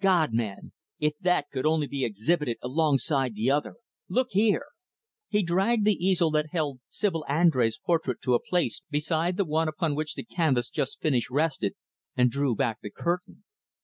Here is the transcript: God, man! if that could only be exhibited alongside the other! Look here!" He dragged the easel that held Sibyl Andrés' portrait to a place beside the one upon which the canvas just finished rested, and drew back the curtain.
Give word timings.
God, 0.00 0.32
man! 0.32 0.70
if 1.00 1.14
that 1.20 1.46
could 1.52 1.66
only 1.66 1.88
be 1.88 2.04
exhibited 2.04 2.58
alongside 2.62 3.34
the 3.34 3.50
other! 3.50 3.74
Look 4.08 4.28
here!" 4.30 4.66
He 5.28 5.42
dragged 5.42 5.84
the 5.84 5.96
easel 5.96 6.30
that 6.30 6.50
held 6.52 6.78
Sibyl 6.86 7.26
Andrés' 7.28 7.82
portrait 7.84 8.20
to 8.22 8.34
a 8.34 8.40
place 8.40 8.82
beside 8.88 9.36
the 9.36 9.44
one 9.44 9.66
upon 9.66 9.96
which 9.96 10.14
the 10.14 10.22
canvas 10.22 10.70
just 10.70 11.00
finished 11.00 11.28
rested, 11.28 11.74
and 12.16 12.30
drew 12.30 12.54
back 12.54 12.78
the 12.82 12.90
curtain. 12.92 13.42